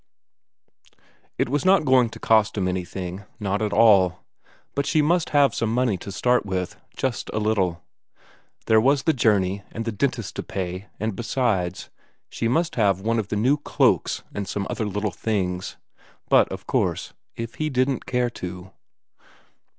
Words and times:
It 1.37 1.47
was 1.47 1.63
not 1.63 1.85
going 1.85 2.09
to 2.09 2.19
cost 2.19 2.57
him 2.57 2.67
anything, 2.67 3.23
not 3.39 3.61
at 3.61 3.71
all. 3.71 4.21
But 4.73 4.87
she 4.87 4.99
must 4.99 5.29
have 5.29 5.53
some 5.53 5.71
money 5.71 5.95
to 5.97 6.11
start 6.11 6.43
with, 6.43 6.75
just 6.97 7.29
a 7.31 7.37
little; 7.37 7.83
there 8.65 8.81
was 8.81 9.03
the 9.03 9.13
journey, 9.13 9.61
and 9.71 9.85
the 9.85 9.91
dentist 9.91 10.35
to 10.37 10.41
pay, 10.41 10.87
and 10.99 11.15
besides, 11.15 11.91
she 12.31 12.47
must 12.47 12.77
have 12.77 13.01
one 13.01 13.19
of 13.19 13.27
the 13.27 13.35
new 13.35 13.57
cloaks 13.57 14.23
and 14.33 14.47
some 14.47 14.65
other 14.71 14.87
little 14.87 15.11
things. 15.11 15.77
But, 16.29 16.51
of 16.51 16.65
course, 16.65 17.13
if 17.35 17.53
he 17.61 17.69
didn't 17.69 18.07
care 18.07 18.31
to.... 18.31 18.71